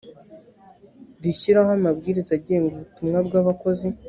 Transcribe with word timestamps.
rishyiraho 1.23 1.71
amabwiriza 1.77 2.31
agenga 2.37 2.71
ubutumwa 2.75 3.17
bw 3.27 3.33
abakozi 3.41 3.87